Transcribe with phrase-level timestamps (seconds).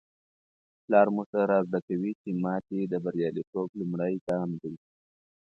[0.83, 4.75] پلار موږ ته را زده کوي چي ماتې د بریالیتوب لومړی ګام دی.